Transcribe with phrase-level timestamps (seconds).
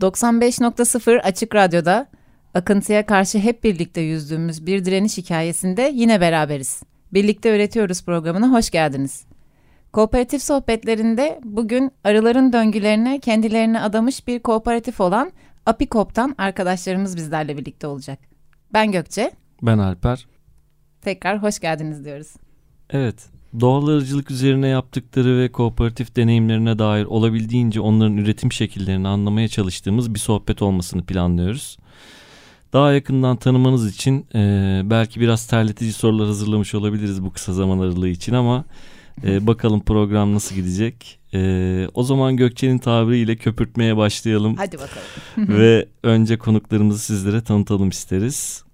[0.00, 2.06] 95.0 Açık Radyo'da
[2.54, 6.82] akıntıya karşı hep birlikte yüzdüğümüz bir direniş hikayesinde yine beraberiz.
[7.12, 9.24] Birlikte Öğretiyoruz programına hoş geldiniz.
[9.92, 15.32] Kooperatif sohbetlerinde bugün arıların döngülerine kendilerini adamış bir kooperatif olan
[15.66, 18.18] Apikop'tan arkadaşlarımız bizlerle birlikte olacak.
[18.72, 19.30] Ben Gökçe,
[19.62, 20.26] Ben Alper.
[21.02, 22.34] tekrar hoş geldiniz diyoruz.
[22.90, 23.26] Evet,
[23.60, 30.18] doğal arıcılık üzerine yaptıkları ve kooperatif deneyimlerine dair olabildiğince onların üretim şekillerini anlamaya çalıştığımız bir
[30.18, 31.76] sohbet olmasını planlıyoruz.
[32.72, 38.08] Daha yakından tanımanız için e, belki biraz terletici sorular hazırlamış olabiliriz bu kısa zaman aralığı
[38.08, 38.64] için ama
[39.24, 41.18] e, bakalım program nasıl gidecek.
[41.34, 44.56] E, o zaman Gökçe'nin tabiriyle köpürtmeye başlayalım.
[44.56, 45.02] Hadi bakalım.
[45.58, 48.64] ve önce konuklarımızı sizlere tanıtalım isteriz.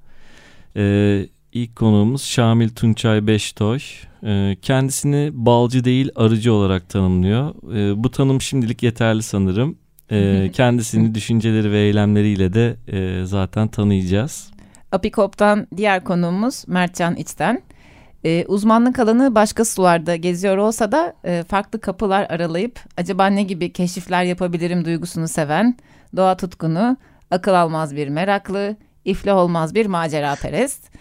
[0.77, 3.79] Ee, ilk konuğumuz Şamil Tunçay Beştoy.
[4.25, 7.55] Ee, kendisini balcı değil arıcı olarak tanımlıyor.
[7.75, 9.79] Ee, bu tanım şimdilik yeterli sanırım.
[10.11, 14.51] Ee, kendisini düşünceleri ve eylemleriyle de e, zaten tanıyacağız.
[14.93, 17.63] Apikop'tan diğer konuğumuz Mertcan İçten.
[18.25, 23.73] Ee, uzmanlık alanı başka sularda geziyor olsa da e, farklı kapılar aralayıp acaba ne gibi
[23.73, 25.77] keşifler yapabilirim duygusunu seven,
[26.17, 26.97] doğa tutkunu,
[27.31, 30.95] akıl almaz bir meraklı, iflah olmaz bir macera perest.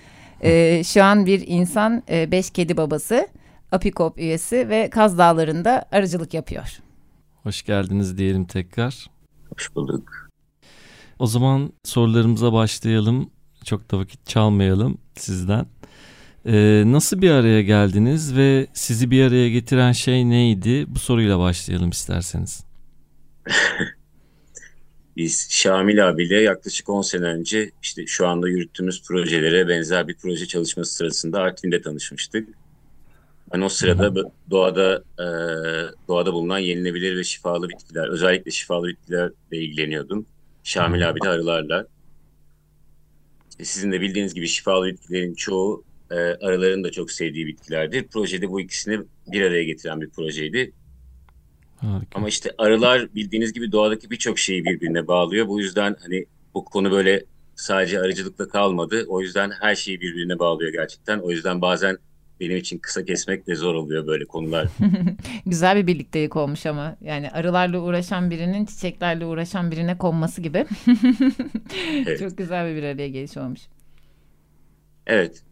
[0.44, 3.28] Ee, şu an bir insan, e, beş kedi babası,
[3.72, 6.80] Apikop üyesi ve Kaz Dağları'nda arıcılık yapıyor.
[7.44, 9.08] Hoş geldiniz diyelim tekrar.
[9.56, 10.30] Hoş bulduk.
[11.20, 13.30] O zaman sorularımıza başlayalım.
[13.66, 15.66] Çok da vakit çalmayalım sizden.
[16.46, 20.86] Ee, nasıl bir araya geldiniz ve sizi bir araya getiren şey neydi?
[20.88, 22.64] Bu soruyla başlayalım isterseniz.
[25.18, 30.46] Biz Şamil abiyle yaklaşık 10 sene önce işte şu anda yürüttüğümüz projelere benzer bir proje
[30.46, 32.50] çalışması sırasında Artvin'de tanışmıştık.
[33.54, 35.26] Ben o sırada doğada e,
[36.08, 40.26] doğada bulunan yenilebilir ve şifalı bitkiler, özellikle şifalı bitkilerle ilgileniyordum.
[40.64, 41.88] Şamil abi de arılarla.
[43.50, 48.08] İşte sizin de bildiğiniz gibi şifalı bitkilerin çoğu e, arıların da çok sevdiği bitkilerdir.
[48.08, 50.72] Projede bu ikisini bir araya getiren bir projeydi.
[51.84, 52.20] Harika.
[52.20, 55.48] Ama işte arılar bildiğiniz gibi doğadaki birçok şeyi birbirine bağlıyor.
[55.48, 57.24] Bu yüzden hani bu konu böyle
[57.56, 59.06] sadece arıcılıkla kalmadı.
[59.08, 61.20] O yüzden her şeyi birbirine bağlıyor gerçekten.
[61.20, 61.98] O yüzden bazen
[62.40, 64.68] benim için kısa kesmek de zor oluyor böyle konular.
[65.46, 70.66] Güzel bir birliktelik olmuş ama yani arılarla uğraşan birinin çiçeklerle uğraşan birine konması gibi.
[72.08, 72.20] Evet.
[72.20, 73.62] Çok güzel bir bir araya geliş olmuş.
[75.08, 75.44] Evet.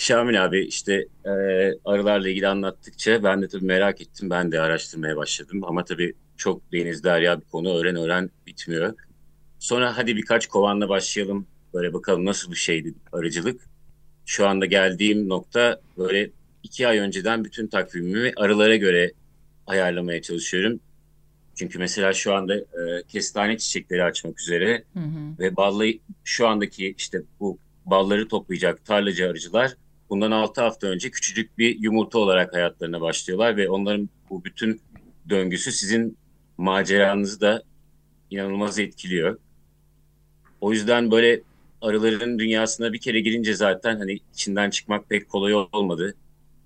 [0.00, 1.30] Şamil abi işte e,
[1.84, 4.30] arılarla ilgili anlattıkça ben de tabii merak ettim.
[4.30, 5.64] Ben de araştırmaya başladım.
[5.64, 7.74] Ama tabii çok deniz derya bir konu.
[7.78, 8.94] Öğren öğren bitmiyor.
[9.58, 11.46] Sonra hadi birkaç kovanla başlayalım.
[11.74, 13.60] Böyle bakalım nasıl bir şeydi arıcılık.
[14.26, 16.30] Şu anda geldiğim nokta böyle
[16.62, 19.12] iki ay önceden bütün takvimimi arılara göre
[19.66, 20.80] ayarlamaya çalışıyorum.
[21.54, 25.38] Çünkü mesela şu anda e, kestane çiçekleri açmak üzere Hı hı.
[25.38, 25.86] ve ballı
[26.24, 29.74] şu andaki işte bu balları toplayacak tarlacı arıcılar
[30.10, 34.80] bundan 6 hafta önce küçücük bir yumurta olarak hayatlarına başlıyorlar ve onların bu bütün
[35.28, 36.16] döngüsü sizin
[36.58, 37.62] maceranızı da
[38.30, 39.38] inanılmaz etkiliyor.
[40.60, 41.40] O yüzden böyle
[41.80, 46.14] arıların dünyasına bir kere girince zaten hani içinden çıkmak pek kolay olmadı.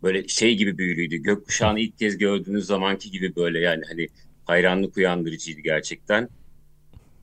[0.03, 1.16] Böyle şey gibi büyülüydü.
[1.16, 4.09] Gökkuşağını ilk kez gördüğünüz zamanki gibi böyle yani hani
[4.44, 6.28] hayranlık uyandırıcıydı gerçekten.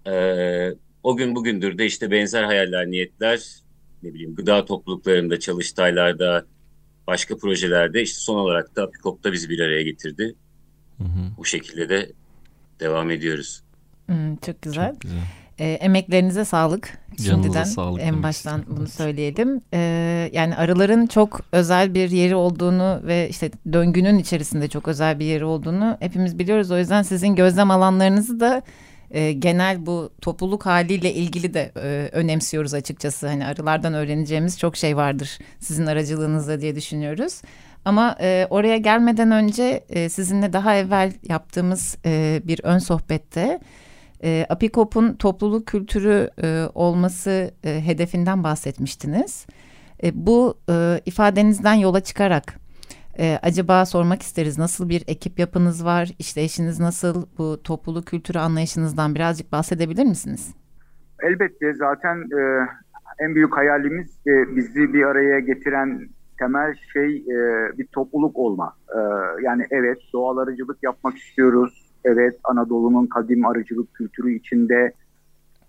[0.08, 0.74] Ee,
[1.04, 3.62] o gün bugündür de işte benzer hayaller, niyetler
[4.04, 6.46] ne bileyim gıda topluluklarında, çalıştaylarda,
[7.08, 10.36] başka projelerde işte son olarak da Apikop'ta bizi bir araya getirdi.
[10.98, 11.38] Hı hı.
[11.38, 12.12] Bu şekilde de
[12.80, 13.62] devam ediyoruz.
[14.06, 14.92] Hmm, çok güzel.
[14.92, 15.24] Çok güzel.
[15.60, 16.98] Ee, emeklerinize sağlık.
[17.18, 18.78] Canınıza Şimdiden sağlık en baştan istedim.
[18.78, 19.62] bunu söyleyelim.
[19.74, 25.26] Ee, yani arıların çok özel bir yeri olduğunu ve işte döngünün içerisinde çok özel bir
[25.26, 26.72] yeri olduğunu hepimiz biliyoruz.
[26.72, 28.62] O yüzden sizin gözlem alanlarınızı da
[29.12, 33.28] e, genel bu topluluk haliyle ilgili de e, önemsiyoruz açıkçası.
[33.28, 37.42] Hani arılardan öğreneceğimiz çok şey vardır sizin aracılığınızla diye düşünüyoruz.
[37.86, 43.60] Ama e, oraya gelmeden önce e, sizinle daha evvel yaptığımız e, bir ön sohbette
[44.24, 49.46] e, Apikop'un topluluk kültürü e, olması e, hedefinden bahsetmiştiniz.
[50.04, 52.60] E, bu e, ifadenizden yola çıkarak
[53.20, 56.10] Ee, acaba sormak isteriz nasıl bir ekip yapınız var?
[56.20, 57.26] İşleyişiniz nasıl?
[57.38, 60.56] Bu topluluk kültürü anlayışınızdan birazcık bahsedebilir misiniz?
[61.24, 62.68] Elbette zaten e,
[63.20, 66.10] en büyük hayalimiz e, bizi bir araya getiren
[66.40, 67.38] temel şey e,
[67.78, 68.74] bir topluluk olma.
[68.90, 69.00] E,
[69.44, 71.92] yani evet doğal arıcılık yapmak istiyoruz.
[72.06, 74.94] Evet Anadolu'nun kadim arıcılık kültürü içinde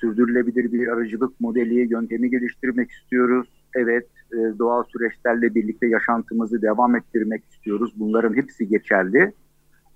[0.01, 3.62] sürdürülebilir bir arıcılık modeli, yöntemi geliştirmek istiyoruz.
[3.75, 7.93] Evet e, doğal süreçlerle birlikte yaşantımızı devam ettirmek istiyoruz.
[7.97, 9.33] Bunların hepsi geçerli.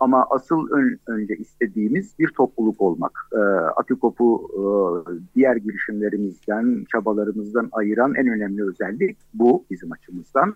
[0.01, 3.29] Ama asıl ön, önce istediğimiz bir topluluk olmak.
[3.33, 3.39] E,
[3.77, 4.65] Akikop'u e,
[5.35, 10.55] diğer girişimlerimizden, çabalarımızdan ayıran en önemli özellik bu bizim açımızdan.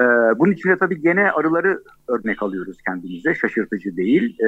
[0.00, 0.04] E,
[0.38, 3.34] bunun için de tabii gene arıları örnek alıyoruz kendimize.
[3.34, 4.38] Şaşırtıcı değil.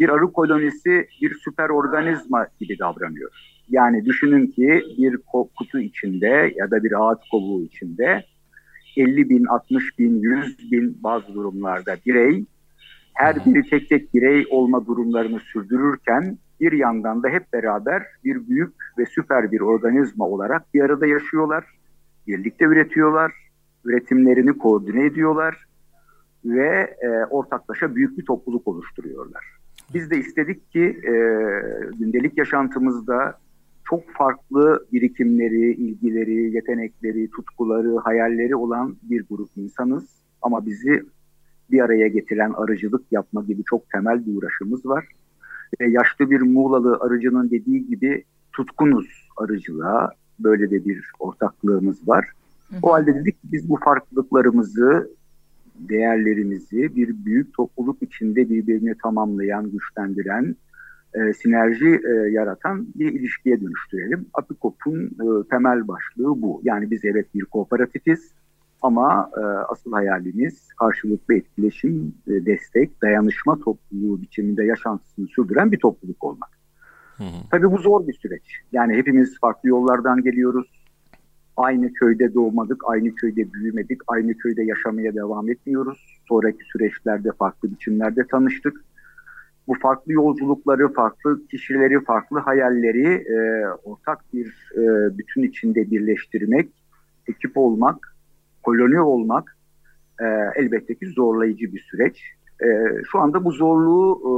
[0.00, 3.51] Bir arı kolonisi bir süper organizma gibi davranıyor.
[3.72, 5.16] Yani düşünün ki bir
[5.56, 8.24] kutu içinde ya da bir ağaç kovuğu içinde
[8.96, 12.44] 50 bin, 60 bin, 100 bin bazı durumlarda birey
[13.14, 18.74] her biri tek tek birey olma durumlarını sürdürürken bir yandan da hep beraber bir büyük
[18.98, 21.64] ve süper bir organizma olarak bir arada yaşıyorlar.
[22.26, 23.32] Birlikte üretiyorlar,
[23.84, 25.66] üretimlerini koordine ediyorlar
[26.44, 29.44] ve e, ortaklaşa büyük bir topluluk oluşturuyorlar.
[29.94, 31.12] Biz de istedik ki e,
[31.98, 33.38] gündelik yaşantımızda
[33.92, 40.04] çok farklı birikimleri, ilgileri, yetenekleri, tutkuları, hayalleri olan bir grup insanız.
[40.42, 41.02] Ama bizi
[41.70, 45.08] bir araya getiren arıcılık yapma gibi çok temel bir uğraşımız var.
[45.80, 50.10] Ve yaşlı bir Muğlalı arıcının dediği gibi tutkunuz arıcılığa.
[50.40, 52.32] Böyle de bir ortaklığımız var.
[52.82, 55.10] O halde dedik ki biz bu farklılıklarımızı,
[55.74, 60.56] değerlerimizi bir büyük topluluk içinde birbirini tamamlayan, güçlendiren,
[61.14, 64.26] e, sinerji e, yaratan bir ilişkiye dönüştürelim.
[64.34, 66.60] Apikop'un e, temel başlığı bu.
[66.64, 68.32] Yani biz evet bir kooperatifiz
[68.82, 76.24] ama e, asıl hayalimiz karşılıklı etkileşim, e, destek, dayanışma topluluğu biçiminde yaşantısını sürdüren bir topluluk
[76.24, 76.50] olmak.
[77.16, 77.42] Hı hı.
[77.50, 78.42] Tabii bu zor bir süreç.
[78.72, 80.82] Yani hepimiz farklı yollardan geliyoruz.
[81.56, 86.20] Aynı köyde doğmadık, aynı köyde büyümedik, aynı köyde yaşamaya devam etmiyoruz.
[86.28, 88.84] Sonraki süreçlerde farklı biçimlerde tanıştık.
[89.68, 96.68] Bu farklı yolculukları, farklı kişileri, farklı hayalleri e, ortak bir e, bütün içinde birleştirmek,
[97.28, 98.16] ekip olmak
[98.62, 99.56] koloni olmak
[100.20, 100.24] e,
[100.56, 102.22] elbette ki zorlayıcı bir süreç.
[102.64, 102.66] E,
[103.10, 104.32] şu anda bu zorluğu e,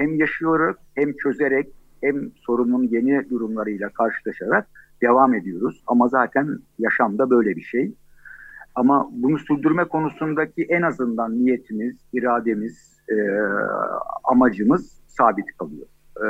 [0.00, 4.66] hem yaşıyoruz hem çözerek hem sorunun yeni durumlarıyla karşılaşarak
[5.02, 5.82] devam ediyoruz.
[5.86, 7.92] Ama zaten yaşamda böyle bir şey.
[8.74, 13.16] Ama bunu sürdürme konusundaki en azından niyetimiz, irademiz, e,
[14.24, 15.86] amacımız sabit kalıyor.
[16.16, 16.26] E,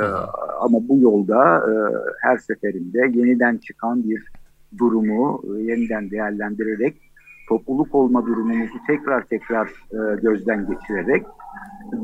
[0.59, 1.73] ama bu yolda e,
[2.21, 4.31] her seferinde yeniden çıkan bir
[4.77, 7.01] durumu e, yeniden değerlendirerek
[7.49, 11.25] topluluk olma durumumuzu tekrar tekrar e, gözden geçirerek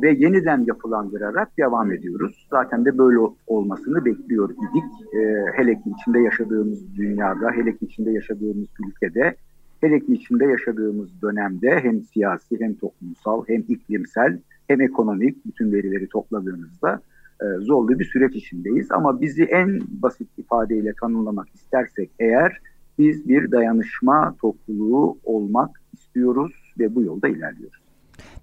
[0.02, 2.48] ve yeniden yapılandırarak devam ediyoruz.
[2.50, 5.16] Zaten de böyle olmasını bekliyor idik.
[5.16, 9.36] E, hele ki içinde yaşadığımız dünyada, hele ki içinde yaşadığımız ülkede,
[9.82, 16.08] hele ki içinde yaşadığımız dönemde hem siyasi hem toplumsal hem iklimsel hem ekonomik bütün verileri
[16.08, 17.02] topladığımızda
[17.42, 18.92] e, zorlu bir süreç içindeyiz.
[18.92, 22.62] Ama bizi en basit ifadeyle tanımlamak istersek eğer
[23.00, 27.81] biz bir dayanışma topluluğu olmak istiyoruz ve bu yolda ilerliyoruz.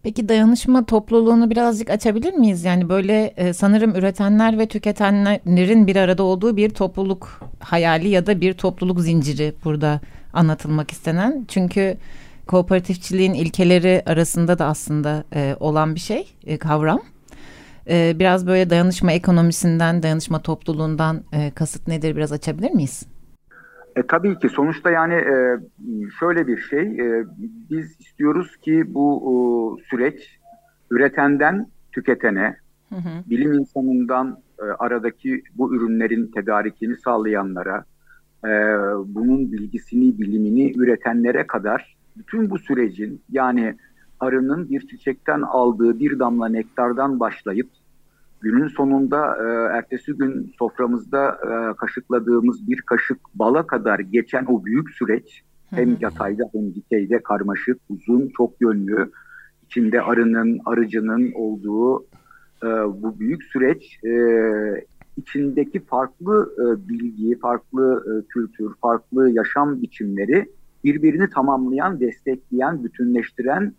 [0.03, 2.65] Peki dayanışma topluluğunu birazcık açabilir miyiz?
[2.65, 8.41] Yani böyle e, sanırım üretenler ve tüketenlerin bir arada olduğu bir topluluk hayali ya da
[8.41, 10.01] bir topluluk zinciri burada
[10.33, 11.45] anlatılmak istenen.
[11.49, 11.97] Çünkü
[12.47, 17.01] kooperatifçiliğin ilkeleri arasında da aslında e, olan bir şey, e, kavram.
[17.89, 23.03] E, biraz böyle dayanışma ekonomisinden, dayanışma topluluğundan e, kasıt nedir biraz açabilir miyiz?
[23.99, 25.59] E, tabii ki sonuçta yani e,
[26.21, 27.25] şöyle bir şey, e,
[27.71, 29.33] biz istiyoruz ki bu e,
[29.91, 30.39] süreç
[30.91, 32.57] üretenden tüketene,
[32.89, 33.31] hı hı.
[33.31, 37.85] bilim insanından e, aradaki bu ürünlerin tedarikini sağlayanlara,
[38.45, 38.49] e,
[39.07, 43.77] bunun bilgisini, bilimini üretenlere kadar bütün bu sürecin yani
[44.21, 47.69] arının bir çiçekten aldığı bir damla nektardan başlayıp
[48.41, 54.91] günün sonunda e, ertesi gün soframızda e, kaşıkladığımız bir kaşık bala kadar geçen o büyük
[54.91, 59.11] süreç hem yatayda hem dikeyde karmaşık, uzun, çok yönlü,
[59.67, 62.07] içinde arının, arıcının olduğu
[62.63, 62.67] e,
[63.03, 64.13] bu büyük süreç e,
[65.17, 70.49] içindeki farklı e, bilgi, farklı e, kültür, farklı yaşam biçimleri
[70.85, 73.73] birbirini tamamlayan, destekleyen, bütünleştiren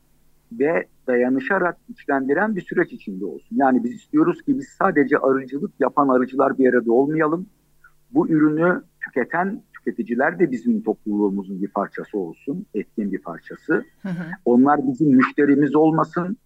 [0.51, 3.55] ve dayanışarak güçlendiren bir süreç içinde olsun.
[3.57, 7.45] Yani biz istiyoruz ki biz sadece arıcılık yapan arıcılar bir arada olmayalım.
[8.11, 13.73] Bu ürünü tüketen tüketiciler de bizim topluluğumuzun bir parçası olsun, etkin bir parçası.
[14.01, 14.23] Hı hı.
[14.45, 16.37] Onlar bizim müşterimiz olmasın,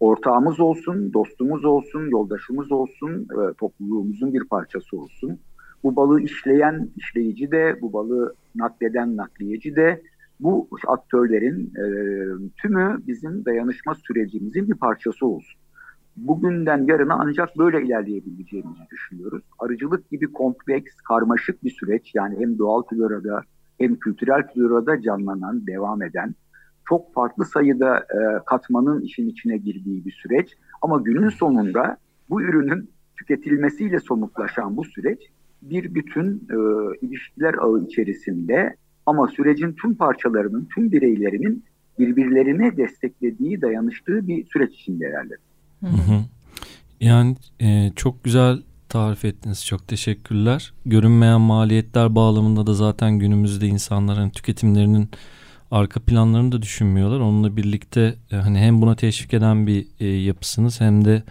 [0.00, 5.38] ortağımız olsun, dostumuz olsun, yoldaşımız olsun, e, topluluğumuzun bir parçası olsun.
[5.84, 10.02] Bu balığı işleyen işleyici de, bu balığı nakleden nakliyeci de,
[10.40, 11.84] bu aktörlerin e,
[12.62, 15.60] tümü bizim dayanışma sürecimizin bir parçası olsun.
[16.16, 19.42] Bugünden yarına ancak böyle ilerleyebileceğimizi düşünüyoruz.
[19.58, 23.42] Arıcılık gibi kompleks, karmaşık bir süreç yani hem doğal florada
[23.78, 26.34] hem kültürel florada canlanan, devam eden
[26.88, 30.48] çok farklı sayıda e, katmanın işin içine girdiği bir süreç.
[30.82, 31.96] Ama günün sonunda
[32.30, 35.18] bu ürünün tüketilmesiyle somutlaşan bu süreç
[35.62, 36.56] bir bütün e,
[37.00, 38.76] ilişkiler ağı içerisinde
[39.08, 41.64] ama sürecin tüm parçalarının, tüm bireylerinin
[41.98, 45.38] birbirlerine desteklediği, dayanıştığı bir süreç içinde ilerler.
[47.00, 49.66] Yani e, çok güzel tarif ettiniz.
[49.66, 50.72] Çok teşekkürler.
[50.86, 55.08] Görünmeyen maliyetler bağlamında da zaten günümüzde insanların tüketimlerinin
[55.70, 57.20] arka planlarını da düşünmüyorlar.
[57.20, 61.22] Onunla birlikte e, hani hem buna teşvik eden bir e, yapısınız hem de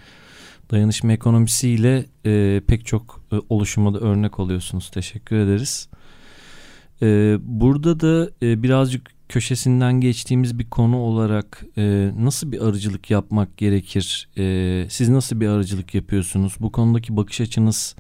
[0.72, 4.90] dayanışma ekonomisiyle e, pek çok e, oluşuma da örnek oluyorsunuz.
[4.90, 5.90] Teşekkür ederiz.
[7.02, 13.58] E, burada da e, birazcık köşesinden geçtiğimiz bir konu olarak e, nasıl bir arıcılık yapmak
[13.58, 14.30] gerekir?
[14.38, 16.56] E, siz nasıl bir arıcılık yapıyorsunuz?
[16.60, 17.96] Bu konudaki bakış açınız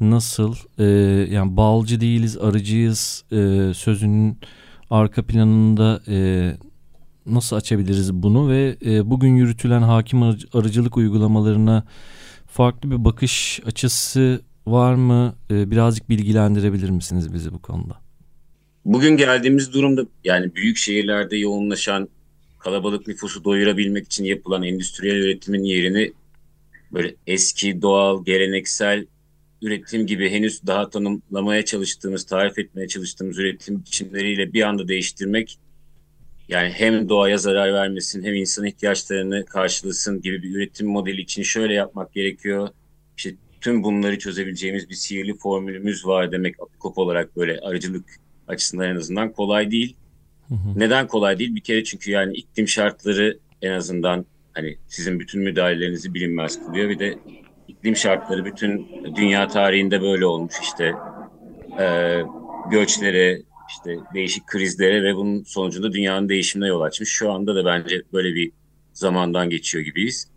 [0.00, 0.54] nasıl?
[0.78, 0.84] E,
[1.34, 4.38] yani balcı değiliz, arıcıyız e, sözünün
[4.90, 6.56] arka planında e,
[7.26, 10.22] nasıl açabiliriz bunu ve e, bugün yürütülen hakim
[10.54, 11.84] arıcılık uygulamalarına
[12.46, 15.34] farklı bir bakış açısı var mı?
[15.50, 18.03] E, birazcık bilgilendirebilir misiniz bizi bu konuda?
[18.84, 22.08] Bugün geldiğimiz durumda yani büyük şehirlerde yoğunlaşan
[22.58, 26.12] kalabalık nüfusu doyurabilmek için yapılan endüstriyel üretimin yerini
[26.92, 29.06] böyle eski, doğal, geleneksel
[29.62, 35.58] üretim gibi henüz daha tanımlamaya çalıştığımız, tarif etmeye çalıştığımız üretim biçimleriyle bir anda değiştirmek
[36.48, 41.74] yani hem doğaya zarar vermesin hem insan ihtiyaçlarını karşılasın gibi bir üretim modeli için şöyle
[41.74, 42.68] yapmak gerekiyor.
[43.16, 48.96] İşte tüm bunları çözebileceğimiz bir sihirli formülümüz var demek apikop olarak böyle arıcılık açısından en
[48.96, 49.96] azından kolay değil.
[50.48, 50.80] Hı hı.
[50.80, 51.54] Neden kolay değil?
[51.54, 56.88] Bir kere çünkü yani iklim şartları en azından hani sizin bütün müdahalelerinizi bilinmez kılıyor.
[56.88, 57.18] Bir de
[57.68, 60.94] iklim şartları bütün dünya tarihinde böyle olmuş işte
[61.80, 62.18] e,
[62.70, 67.08] göçlere işte değişik krizlere ve bunun sonucunda dünyanın değişimine yol açmış.
[67.08, 68.52] Şu anda da bence böyle bir
[68.92, 70.28] zamandan geçiyor gibiyiz.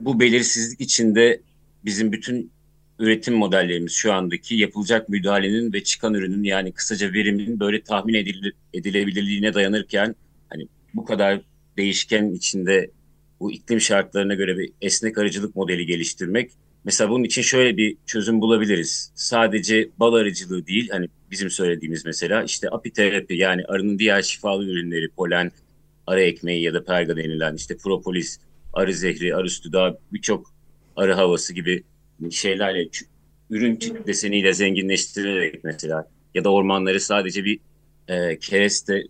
[0.00, 1.40] Bu belirsizlik içinde
[1.84, 2.50] bizim bütün
[2.98, 8.52] üretim modellerimiz şu andaki yapılacak müdahalenin ve çıkan ürünün yani kısaca verimin böyle tahmin edile,
[8.74, 10.14] edilebilirliğine dayanırken
[10.48, 11.40] hani bu kadar
[11.76, 12.90] değişken içinde
[13.40, 16.50] bu iklim şartlarına göre bir esnek arıcılık modeli geliştirmek
[16.84, 19.12] Mesela bunun için şöyle bir çözüm bulabiliriz.
[19.14, 25.08] Sadece bal arıcılığı değil, hani bizim söylediğimiz mesela işte apiterapi yani arının diğer şifalı ürünleri,
[25.08, 25.52] polen,
[26.06, 28.40] arı ekmeği ya da perga denilen işte propolis,
[28.72, 30.52] arı zehri, arı sütü daha birçok
[30.96, 31.82] arı havası gibi
[32.30, 32.88] şeylerle
[33.50, 37.60] ürün deseniyle zenginleştirerek mesela ya da ormanları sadece bir
[38.08, 39.04] e, kereste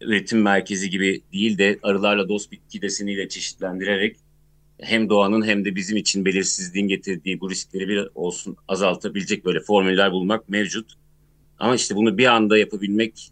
[0.00, 4.16] üretim merkezi gibi değil de arılarla dost bitki deseniyle çeşitlendirerek
[4.80, 10.12] hem doğanın hem de bizim için belirsizliğin getirdiği bu riskleri bir olsun azaltabilecek böyle formüller
[10.12, 10.92] bulmak mevcut.
[11.58, 13.30] Ama işte bunu bir anda yapabilmek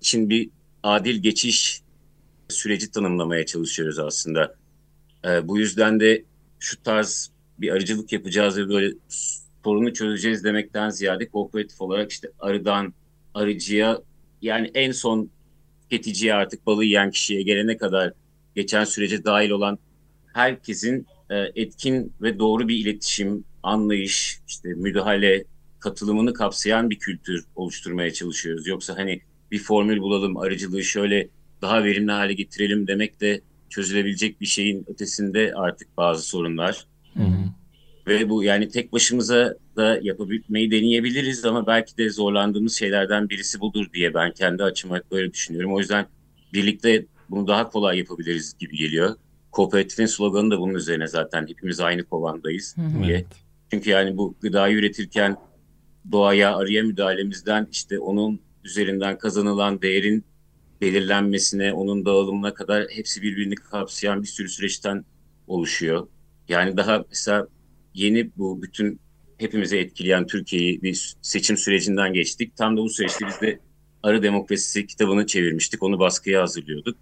[0.00, 0.50] için bir
[0.82, 1.82] adil geçiş
[2.48, 4.54] süreci tanımlamaya çalışıyoruz aslında.
[5.24, 6.24] Ee, bu yüzden de
[6.58, 8.94] şu tarz bir arıcılık yapacağız ve böyle
[9.64, 12.94] sorunu çözeceğiz demekten ziyade kooperatif olarak işte arıdan
[13.34, 14.00] arıcıya
[14.42, 15.30] yani en son
[15.82, 18.12] tüketiciye artık balığı yiyen kişiye gelene kadar
[18.54, 19.78] geçen sürece dahil olan
[20.32, 25.44] herkesin e, etkin ve doğru bir iletişim, anlayış, işte müdahale,
[25.80, 28.66] katılımını kapsayan bir kültür oluşturmaya çalışıyoruz.
[28.66, 29.20] Yoksa hani
[29.50, 31.28] bir formül bulalım, arıcılığı şöyle
[31.62, 36.86] daha verimli hale getirelim demek de çözülebilecek bir şeyin ötesinde artık bazı sorunlar.
[37.14, 37.44] Hı hı.
[38.06, 43.86] Ve bu yani tek başımıza da yapabilmeyi deneyebiliriz ama belki de zorlandığımız şeylerden birisi budur
[43.94, 45.74] diye ben kendi açıma böyle düşünüyorum.
[45.74, 46.06] O yüzden
[46.52, 49.16] birlikte bunu daha kolay yapabiliriz gibi geliyor.
[49.52, 53.16] Kooperatifin sloganı da bunun üzerine zaten hepimiz aynı kovandayız diye.
[53.16, 53.26] Evet.
[53.70, 55.36] Çünkü yani bu gıdayı üretirken
[56.12, 60.24] doğaya, arıya müdahalemizden işte onun üzerinden kazanılan değerin
[60.80, 65.04] belirlenmesine, onun dağılımına kadar hepsi birbirini kapsayan bir sürü süreçten
[65.46, 66.06] oluşuyor.
[66.48, 67.48] Yani daha mesela
[67.94, 69.00] yeni bu bütün
[69.38, 72.56] hepimize etkileyen Türkiye'yi bir seçim sürecinden geçtik.
[72.56, 73.58] Tam da bu süreçte biz de
[74.02, 75.82] Arı Demokrasisi kitabını çevirmiştik.
[75.82, 76.96] Onu baskıya hazırlıyorduk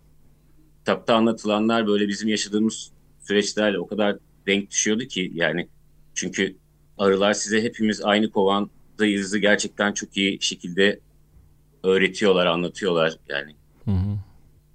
[0.83, 5.69] kitapta anlatılanlar böyle bizim yaşadığımız süreçlerle o kadar denk düşüyordu ki yani
[6.15, 6.57] çünkü
[6.99, 11.01] arılar size hepimiz aynı kovandayızı gerçekten çok iyi şekilde
[11.85, 13.55] öğretiyorlar, anlatıyorlar yani.
[13.85, 14.19] Hı hı.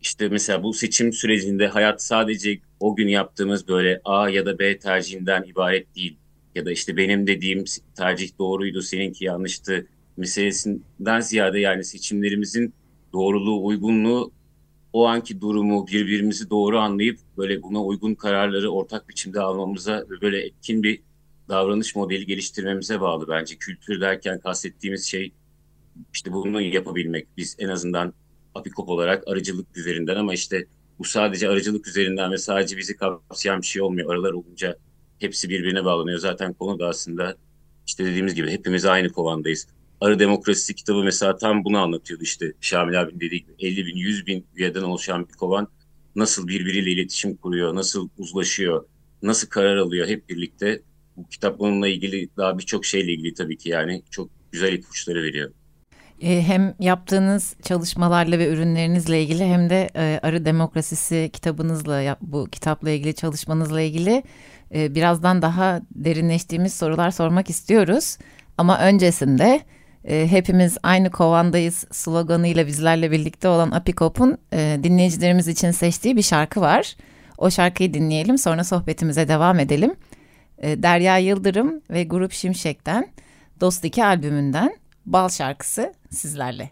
[0.02, 4.80] İşte mesela bu seçim sürecinde hayat sadece o gün yaptığımız böyle A ya da B
[4.80, 6.18] tercihinden ibaret değil.
[6.56, 7.64] Ya da işte benim dediğim
[7.96, 12.74] tercih doğruydu, seninki yanlıştı meselesinden ziyade yani seçimlerimizin
[13.14, 14.32] doğruluğu, uygunluğu
[14.94, 20.46] o anki durumu birbirimizi doğru anlayıp böyle buna uygun kararları ortak biçimde almamıza ve böyle
[20.46, 21.02] etkin bir
[21.50, 23.56] davranış modeli geliştirmemize bağlı bence.
[23.58, 25.32] Kültür derken kastettiğimiz şey
[26.14, 27.28] işte bunu yapabilmek.
[27.38, 28.14] Biz en azından
[28.56, 30.66] apikop olarak arıcılık üzerinden ama işte
[31.00, 34.14] bu sadece arıcılık üzerinden ve sadece bizi kapsayan bir şey olmuyor.
[34.14, 34.78] Aralar olunca
[35.20, 36.20] hepsi birbirine bağlanıyor.
[36.20, 37.38] Zaten konu da aslında
[37.88, 39.68] işte dediğimiz gibi hepimiz aynı kovandayız.
[40.02, 44.28] Arı Demokrasisi kitabı mesela tam bunu anlatıyordu işte Şamil abinin dediği gibi 50 bin 100
[44.28, 45.68] bin üyeden oluşan bir kovan
[46.16, 48.86] nasıl birbiriyle iletişim kuruyor, nasıl uzlaşıyor,
[49.22, 50.82] nasıl karar alıyor hep birlikte.
[51.18, 55.52] Bu kitap onunla ilgili daha birçok şeyle ilgili tabii ki yani çok güzel ipuçları veriyor.
[56.22, 62.90] E, hem yaptığınız çalışmalarla ve ürünlerinizle ilgili hem de e, Arı Demokrasisi kitabınızla bu kitapla
[62.90, 64.24] ilgili çalışmanızla ilgili
[64.74, 68.18] e, birazdan daha derinleştiğimiz sorular sormak istiyoruz.
[68.58, 69.62] Ama öncesinde
[70.08, 76.96] hepimiz aynı kovandayız sloganıyla bizlerle birlikte olan Apikop'un dinleyicilerimiz için seçtiği bir şarkı var.
[77.38, 79.96] O şarkıyı dinleyelim sonra sohbetimize devam edelim.
[80.64, 83.08] Derya Yıldırım ve Grup Şimşek'ten
[83.62, 84.76] Dost 2 albümünden
[85.08, 86.70] Bal şarkısı sizlerle.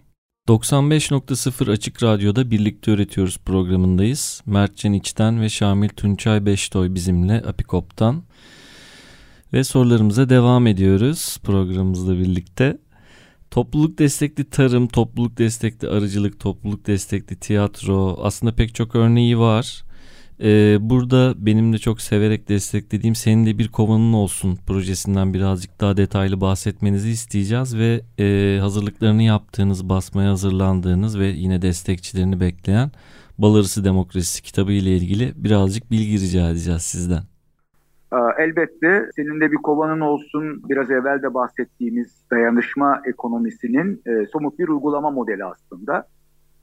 [0.48, 4.42] 95.0 Açık Radyo'da Birlikte Öğretiyoruz programındayız.
[4.46, 8.24] Mertcan İç'ten ve Şamil Tunçay Beştoy bizimle Apikop'tan.
[9.54, 12.78] Ve sorularımıza devam ediyoruz programımızla birlikte.
[13.52, 19.84] Topluluk destekli tarım, topluluk destekli arıcılık, topluluk destekli tiyatro aslında pek çok örneği var.
[20.42, 25.98] Ee, burada benim de çok severek desteklediğim Senin de Bir Kovanın Olsun projesinden birazcık daha
[25.98, 32.92] detaylı bahsetmenizi isteyeceğiz ve e, hazırlıklarını yaptığınız, basmaya hazırlandığınız ve yine destekçilerini bekleyen
[33.38, 37.24] Balarısı Demokrasisi kitabı ile ilgili birazcık bilgi rica edeceğiz sizden.
[38.38, 44.68] Elbette senin de bir kovanın olsun biraz evvel de bahsettiğimiz dayanışma ekonomisinin e, somut bir
[44.68, 46.08] uygulama modeli aslında.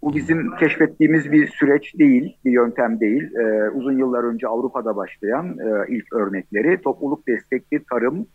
[0.02, 3.34] Bu bizim keşfettiğimiz bir süreç değil, bir yöntem değil.
[3.34, 8.26] Ee, uzun yıllar önce Avrupa'da başlayan e, ilk örnekleri topluluk destekli tarım,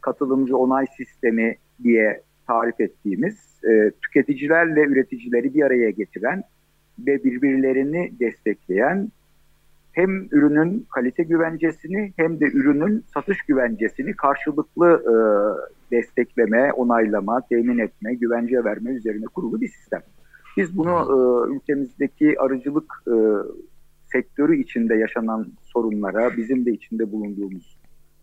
[0.00, 6.42] katılımcı onay sistemi diye tarif ettiğimiz e, tüketicilerle üreticileri bir araya getiren
[6.98, 9.08] ve birbirlerini destekleyen
[9.92, 15.14] hem ürünün kalite güvencesini hem de ülünün satış güvencesini karşılıklı e,
[15.90, 20.00] destekleme, onaylama, temin etme, güvence verme üzerine kurulu bir sistem.
[20.56, 21.16] Biz bunu e,
[21.54, 23.14] ülkemizdeki arıcılık e,
[24.12, 27.78] sektörü içinde yaşanan sorunlara, bizim de içinde bulunduğumuz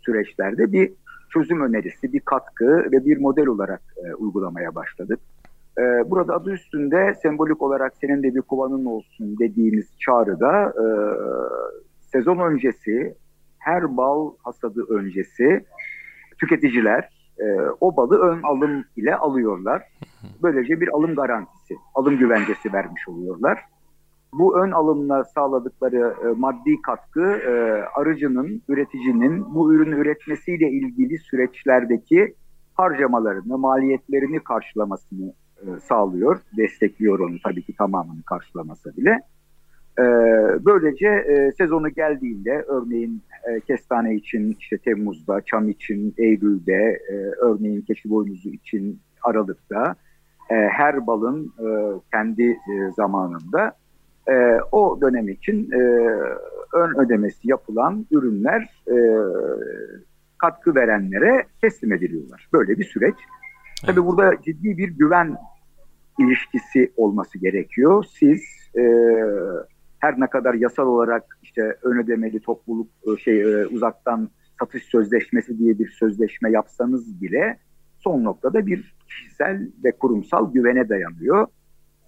[0.06, 0.92] süreçlerde bir
[1.34, 5.20] çözüm önerisi, bir katkı ve bir model olarak e, uygulamaya başladık.
[5.78, 10.86] E, burada adı üstünde sembolik olarak senin de bir kovanın olsun dediğimiz çağrıda e,
[12.12, 13.16] sezon öncesi,
[13.58, 15.66] her bal hasadı öncesi
[16.40, 17.46] tüketiciler e,
[17.82, 19.84] o balı ön alım ile alıyorlar.
[20.44, 21.61] Böylece bir alım garantisi,
[21.96, 23.60] alım güvencesi vermiş oluyorlar.
[24.34, 27.52] Bu ön alımla sağladıkları e, maddi katkı e,
[28.00, 32.36] arıcının, üreticinin bu ürünü üretmesiyle ilgili süreçlerdeki
[32.74, 36.40] harcamalarını, maliyetlerini karşılamasını e, sağlıyor.
[36.58, 39.20] Destekliyor onu tabii ki tamamını karşılamasa bile.
[40.00, 40.04] E,
[40.66, 47.82] böylece e, sezonu geldiğinde örneğin e, kestane için işte Temmuz'da, çam için Eylül'de, e, örneğin
[47.82, 49.96] keçi boynuzu için Aralık'ta
[50.52, 51.66] e, her balın e,
[52.12, 53.74] kendi e, zamanında
[54.28, 55.80] e, o dönem için e,
[56.74, 58.96] ön ödemesi yapılan ürünler e,
[60.38, 62.50] katkı verenlere teslim ediliyorlar.
[62.54, 63.16] Böyle bir süreç.
[63.16, 63.86] Evet.
[63.86, 65.38] Tabii burada ciddi bir güven
[66.20, 68.06] ilişkisi olması gerekiyor.
[68.20, 68.42] Siz
[68.78, 68.84] e,
[70.00, 75.80] her ne kadar yasal olarak işte ön ödemeli topluluk şey e, uzaktan satış sözleşmesi diye
[75.80, 77.58] bir sözleşme yapsanız bile
[78.04, 81.48] son noktada bir kişisel ve kurumsal güvene dayanıyor.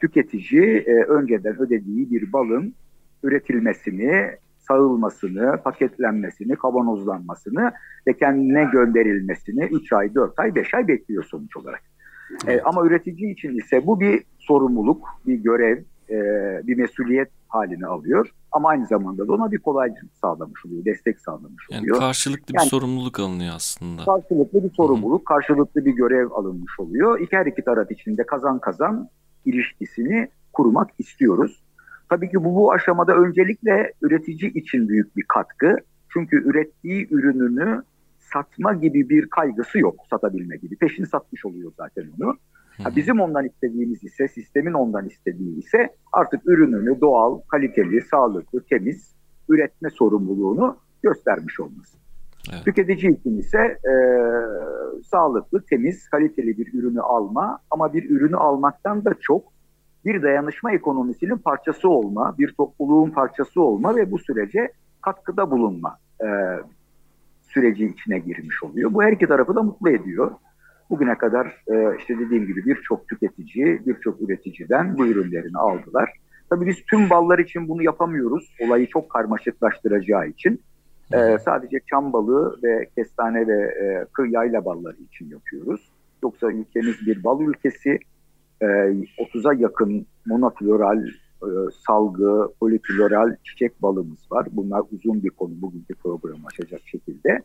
[0.02, 2.74] Tüketici e, önceden ödediği bir balın
[3.24, 7.72] üretilmesini, sağılmasını, paketlenmesini, kavanozlanmasını
[8.08, 11.82] ve kendine gönderilmesini 3 ay, 4 ay, 5 ay bekliyor sonuç olarak.
[12.48, 18.30] E, ama üretici için ise bu bir sorumluluk, bir görev, e, bir mesuliyet halini alıyor.
[18.52, 22.00] Ama aynı zamanda da ona bir kolaylık sağlamış oluyor, destek sağlamış yani oluyor.
[22.00, 24.06] Karşılıklı yani, bir sorumluluk alınıyor aslında.
[24.06, 25.36] Karşılıklı bir sorumluluk, Hı-hı.
[25.36, 27.20] karşılıklı bir görev alınmış oluyor.
[27.20, 29.10] İki her iki taraf içinde kazan kazan
[29.46, 31.64] ilişkisini kurmak istiyoruz.
[32.10, 35.78] Tabii ki bu, bu aşamada öncelikle üretici için büyük bir katkı.
[36.10, 37.84] Çünkü ürettiği ürününü
[38.34, 40.76] satma gibi bir kaygısı yok, satabilme gibi.
[40.76, 42.38] Peşini satmış oluyor zaten onu.
[42.84, 49.16] Ha, bizim ondan istediğimiz ise, sistemin ondan istediği ise artık ürününü doğal, kaliteli, sağlıklı, temiz
[49.50, 51.98] üretme sorumluluğunu göstermiş olması.
[52.54, 52.66] Evet.
[52.66, 53.94] Tüketici için ise e,
[55.04, 59.54] sağlıklı, temiz, kaliteli bir ürünü alma ama bir ürünü almaktan da çok
[60.06, 66.28] bir dayanışma ekonomisinin parçası olma, bir topluluğun parçası olma ve bu sürece katkıda bulunma e,
[67.42, 68.94] süreci içine girmiş oluyor.
[68.94, 70.32] Bu her iki tarafı da mutlu ediyor.
[70.90, 76.10] Bugüne kadar e, işte dediğim gibi birçok tüketici, birçok üreticiden bu ürünlerini aldılar.
[76.50, 78.56] Tabii biz tüm ballar için bunu yapamıyoruz.
[78.60, 80.62] Olayı çok karmaşıklaştıracağı için.
[81.14, 85.92] E, sadece çam balığı ve kestane ve e, kır yayla balları için yapıyoruz.
[86.24, 88.00] Yoksa ülkemiz bir bal ülkesi.
[88.62, 91.08] E, 30'a yakın monofloral,
[91.44, 91.50] e,
[91.88, 94.48] salgı, polifloral çiçek balımız var.
[94.52, 97.42] Bunlar uzun bir konu bugünkü programı açacak şekilde.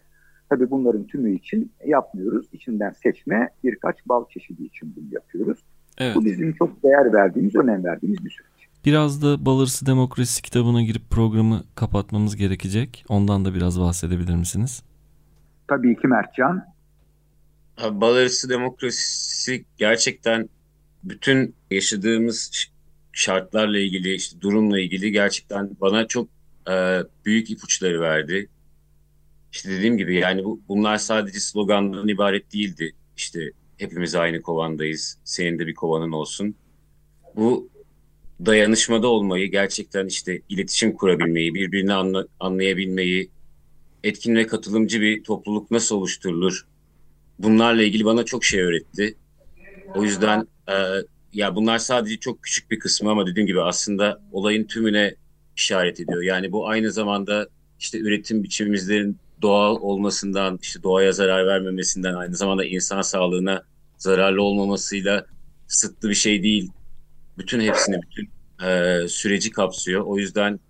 [0.50, 2.46] Tabii bunların tümü için yapmıyoruz.
[2.52, 5.58] İçinden seçme birkaç bal çeşidi için bunu yapıyoruz.
[5.98, 6.16] Evet.
[6.16, 8.68] Bu bizim çok değer verdiğimiz, önem verdiğimiz bir süreç.
[8.84, 13.04] Biraz da Balırsı Demokrasi kitabına girip programı kapatmamız gerekecek.
[13.08, 14.82] Ondan da biraz bahsedebilir misiniz?
[15.68, 16.64] Tabii ki Mertcan.
[17.78, 20.48] Abi, Bal arası demokrasi gerçekten
[21.04, 22.68] bütün yaşadığımız
[23.12, 26.28] şartlarla ilgili, işte durumla ilgili gerçekten bana çok
[26.70, 28.48] e, büyük ipuçları verdi.
[29.52, 32.92] İşte dediğim gibi yani bu, bunlar sadece slogandan ibaret değildi.
[33.16, 36.54] İşte hepimiz aynı kovandayız, senin de bir kovanın olsun.
[37.37, 37.68] Bu
[38.46, 43.30] dayanışmada olmayı, gerçekten işte iletişim kurabilmeyi, birbirini anla- anlayabilmeyi,
[44.04, 46.66] etkin ve katılımcı bir topluluk nasıl oluşturulur?
[47.38, 49.14] Bunlarla ilgili bana çok şey öğretti.
[49.94, 50.74] O yüzden e,
[51.32, 55.14] ya bunlar sadece çok küçük bir kısmı ama dediğim gibi aslında olayın tümüne
[55.56, 56.22] işaret ediyor.
[56.22, 57.48] Yani bu aynı zamanda
[57.80, 63.62] işte üretim biçimimizlerin doğal olmasından, işte doğaya zarar vermemesinden, aynı zamanda insan sağlığına
[63.98, 65.27] zararlı olmamasıyla
[65.68, 66.70] kısıtlı bir şey değil.
[67.38, 68.31] Bütün hepsini, bütün
[68.66, 70.03] e, süreci kapsıyor.
[70.07, 70.61] O yüzden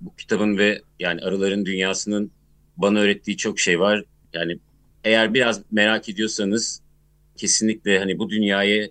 [0.00, 2.30] bu kitabın ve yani arıların dünyasının
[2.76, 4.04] bana öğrettiği çok şey var.
[4.32, 4.58] Yani
[5.04, 6.82] eğer biraz merak ediyorsanız
[7.36, 8.88] kesinlikle hani bu dünyaya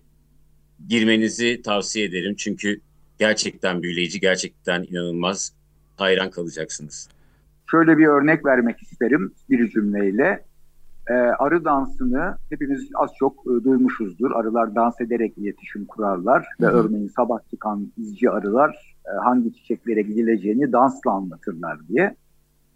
[0.89, 2.35] girmenizi tavsiye ederim.
[2.37, 2.81] Çünkü
[3.19, 5.53] gerçekten büyüleyici, gerçekten inanılmaz.
[5.95, 7.09] Hayran kalacaksınız.
[7.71, 10.43] Şöyle bir örnek vermek isterim bir cümleyle.
[11.09, 14.31] Ee, arı dansını hepimiz az çok e, duymuşuzdur.
[14.31, 20.71] Arılar dans ederek iletişim kurarlar ve örneğin sabah çıkan izci arılar e, hangi çiçeklere gidileceğini
[20.71, 22.15] dansla anlatırlar diye.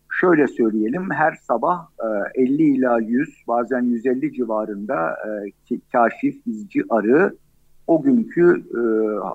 [0.10, 1.88] Şöyle söyleyelim her sabah
[2.36, 7.36] e, 50 ila 100 bazen 150 civarında e, kaşif izci arı
[7.88, 8.82] o günkü e,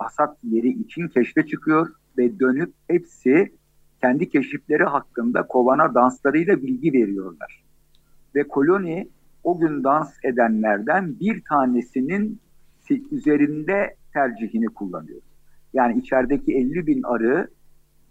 [0.03, 1.89] hasat yeri için keşfe çıkıyor
[2.19, 3.53] ve dönüp hepsi
[4.07, 7.65] kendi keşifleri hakkında kovana danslarıyla bilgi veriyorlar.
[8.35, 9.09] Ve koloni
[9.45, 12.41] o gün dans edenlerden bir tanesinin
[12.81, 15.21] si- üzerinde tercihini kullanıyor.
[15.75, 17.49] Yani içerideki 50 bin arı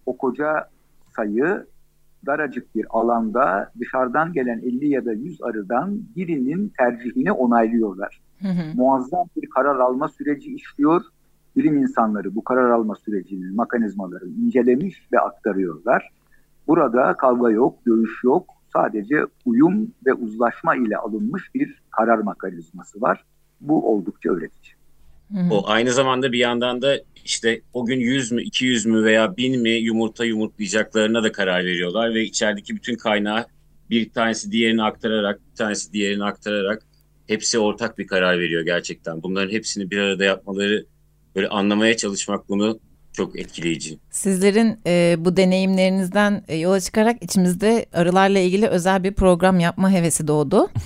[0.06, 0.70] o koca
[1.16, 1.66] sayı
[2.26, 8.76] daracık bir alanda dışarıdan gelen 50 ya da 100 arıdan birinin tercihini onaylıyorlar Hı hı.
[8.78, 11.02] muazzam bir karar alma süreci işliyor.
[11.56, 16.10] Bilim insanları bu karar alma sürecinin mekanizmalarını incelemiş ve aktarıyorlar.
[16.68, 18.50] Burada kavga yok, dövüş yok.
[18.74, 23.26] Sadece uyum ve uzlaşma ile alınmış bir karar mekanizması var.
[23.62, 24.76] Bu oldukça öğretici.
[25.52, 29.62] O aynı zamanda bir yandan da işte o gün 100 mü, 200 mü veya 1000
[29.62, 33.46] mi yumurta yumurtlayacaklarına da karar veriyorlar ve içerideki bütün kaynağı
[33.90, 36.84] bir tanesi diğerini aktararak, bir tanesi diğerini aktararak
[37.28, 39.24] hepsi ortak bir karar veriyor gerçekten.
[39.24, 40.86] Bunların hepsini bir arada yapmaları,
[41.36, 42.80] böyle anlamaya çalışmak bunu
[43.14, 44.00] çok etkileyici.
[44.12, 50.28] Sizlerin e, bu deneyimlerinizden e, yola çıkarak içimizde arılarla ilgili özel bir program yapma hevesi
[50.28, 50.70] doğdu.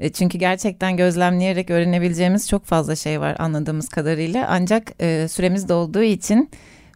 [0.00, 4.46] E, çünkü gerçekten gözlemleyerek öğrenebileceğimiz çok fazla şey var anladığımız kadarıyla.
[4.50, 6.50] Ancak e, süremiz de olduğu için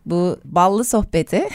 [0.06, 1.48] bu ballı sohbeti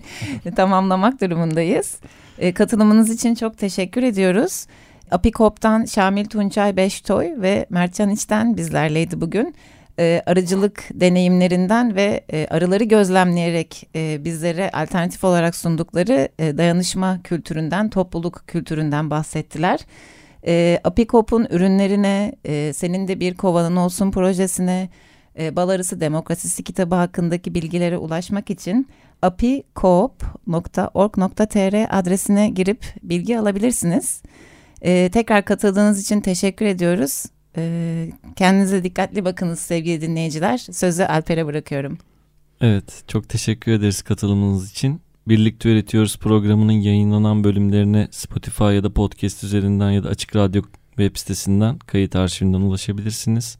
[0.56, 1.98] tamamlamak durumundayız.
[2.38, 4.66] E, katılımınız için çok teşekkür ediyoruz.
[5.10, 9.54] Apikop'tan Şamil Tunçay Beştoy ve Mertcan İç'ten bizlerleydi bugün.
[9.98, 17.90] E, arıcılık deneyimlerinden ve e, arıları gözlemleyerek e, bizlere alternatif olarak sundukları e, dayanışma kültüründen,
[17.90, 19.80] topluluk kültüründen bahsettiler.
[20.46, 24.88] E, Apikop'un ürünlerine, e, senin de bir kovanın olsun projesine,
[25.38, 25.68] e, Bal
[26.00, 28.88] Demokrasisi kitabı hakkındaki bilgilere ulaşmak için
[29.22, 34.22] apikoop.org.tr adresine girip bilgi alabilirsiniz.
[34.82, 37.24] E, tekrar katıldığınız için teşekkür ediyoruz.
[37.58, 40.58] E, kendinize dikkatli bakınız sevgili dinleyiciler.
[40.58, 41.98] Sözü Alper'e bırakıyorum.
[42.60, 45.00] Evet, çok teşekkür ederiz katılımınız için.
[45.28, 51.16] Birlikte Üretiyoruz programının yayınlanan bölümlerine Spotify ya da podcast üzerinden ya da Açık Radyo web
[51.16, 53.58] sitesinden kayıt arşivinden ulaşabilirsiniz.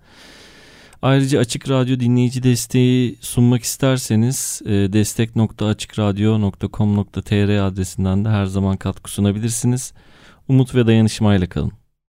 [1.03, 9.93] Ayrıca Açık Radyo dinleyici desteği sunmak isterseniz e, destek.açıkradyo.com.tr adresinden de her zaman katkı sunabilirsiniz.
[10.49, 11.73] Umut ve dayanışmayla kalın.